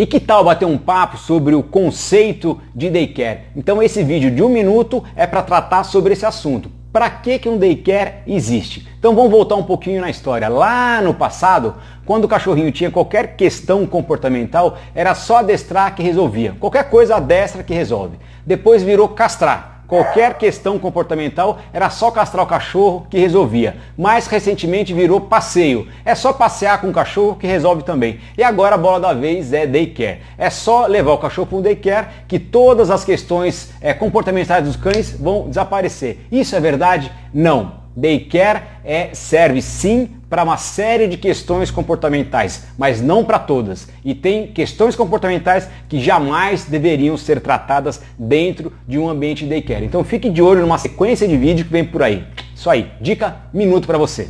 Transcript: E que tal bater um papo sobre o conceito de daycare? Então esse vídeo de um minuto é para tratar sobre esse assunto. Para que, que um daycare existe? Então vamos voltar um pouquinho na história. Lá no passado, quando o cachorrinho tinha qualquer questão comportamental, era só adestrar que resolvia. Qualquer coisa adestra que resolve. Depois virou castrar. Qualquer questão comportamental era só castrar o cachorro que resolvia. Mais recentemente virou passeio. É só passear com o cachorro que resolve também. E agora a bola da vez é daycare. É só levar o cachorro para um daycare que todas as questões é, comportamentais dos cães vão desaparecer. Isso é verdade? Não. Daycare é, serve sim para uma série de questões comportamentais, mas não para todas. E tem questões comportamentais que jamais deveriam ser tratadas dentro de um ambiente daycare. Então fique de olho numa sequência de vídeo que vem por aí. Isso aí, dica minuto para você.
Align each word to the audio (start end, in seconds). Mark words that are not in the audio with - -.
E 0.00 0.06
que 0.06 0.18
tal 0.18 0.42
bater 0.42 0.64
um 0.64 0.78
papo 0.78 1.18
sobre 1.18 1.54
o 1.54 1.62
conceito 1.62 2.58
de 2.74 2.88
daycare? 2.88 3.40
Então 3.54 3.82
esse 3.82 4.02
vídeo 4.02 4.30
de 4.30 4.42
um 4.42 4.48
minuto 4.48 5.04
é 5.14 5.26
para 5.26 5.42
tratar 5.42 5.84
sobre 5.84 6.14
esse 6.14 6.24
assunto. 6.24 6.70
Para 6.90 7.10
que, 7.10 7.38
que 7.38 7.50
um 7.50 7.58
daycare 7.58 8.22
existe? 8.26 8.88
Então 8.98 9.14
vamos 9.14 9.30
voltar 9.30 9.56
um 9.56 9.62
pouquinho 9.62 10.00
na 10.00 10.08
história. 10.08 10.48
Lá 10.48 11.02
no 11.02 11.12
passado, 11.12 11.74
quando 12.06 12.24
o 12.24 12.28
cachorrinho 12.28 12.72
tinha 12.72 12.90
qualquer 12.90 13.36
questão 13.36 13.84
comportamental, 13.84 14.78
era 14.94 15.14
só 15.14 15.40
adestrar 15.40 15.94
que 15.94 16.02
resolvia. 16.02 16.56
Qualquer 16.58 16.88
coisa 16.88 17.16
adestra 17.16 17.62
que 17.62 17.74
resolve. 17.74 18.16
Depois 18.46 18.82
virou 18.82 19.06
castrar. 19.06 19.79
Qualquer 19.90 20.38
questão 20.38 20.78
comportamental 20.78 21.58
era 21.72 21.90
só 21.90 22.12
castrar 22.12 22.44
o 22.44 22.48
cachorro 22.48 23.08
que 23.10 23.18
resolvia. 23.18 23.76
Mais 23.98 24.28
recentemente 24.28 24.94
virou 24.94 25.20
passeio. 25.22 25.88
É 26.04 26.14
só 26.14 26.32
passear 26.32 26.80
com 26.80 26.90
o 26.90 26.92
cachorro 26.92 27.34
que 27.34 27.44
resolve 27.44 27.82
também. 27.82 28.20
E 28.38 28.44
agora 28.44 28.76
a 28.76 28.78
bola 28.78 29.00
da 29.00 29.12
vez 29.12 29.52
é 29.52 29.66
daycare. 29.66 30.20
É 30.38 30.48
só 30.48 30.86
levar 30.86 31.14
o 31.14 31.18
cachorro 31.18 31.48
para 31.48 31.58
um 31.58 31.62
daycare 31.62 32.06
que 32.28 32.38
todas 32.38 32.88
as 32.88 33.04
questões 33.04 33.72
é, 33.80 33.92
comportamentais 33.92 34.64
dos 34.64 34.76
cães 34.76 35.10
vão 35.10 35.48
desaparecer. 35.48 36.20
Isso 36.30 36.54
é 36.54 36.60
verdade? 36.60 37.10
Não. 37.34 37.79
Daycare 37.96 38.62
é, 38.84 39.10
serve 39.12 39.60
sim 39.60 40.08
para 40.28 40.44
uma 40.44 40.56
série 40.56 41.08
de 41.08 41.16
questões 41.16 41.70
comportamentais, 41.70 42.66
mas 42.78 43.02
não 43.02 43.24
para 43.24 43.38
todas. 43.38 43.88
E 44.04 44.14
tem 44.14 44.46
questões 44.46 44.94
comportamentais 44.94 45.68
que 45.88 46.00
jamais 46.00 46.64
deveriam 46.64 47.16
ser 47.16 47.40
tratadas 47.40 48.00
dentro 48.16 48.72
de 48.86 48.98
um 48.98 49.08
ambiente 49.08 49.44
daycare. 49.44 49.84
Então 49.84 50.04
fique 50.04 50.30
de 50.30 50.40
olho 50.40 50.60
numa 50.60 50.78
sequência 50.78 51.26
de 51.26 51.36
vídeo 51.36 51.64
que 51.64 51.72
vem 51.72 51.84
por 51.84 52.02
aí. 52.02 52.24
Isso 52.54 52.70
aí, 52.70 52.92
dica 53.00 53.36
minuto 53.52 53.86
para 53.86 53.98
você. 53.98 54.28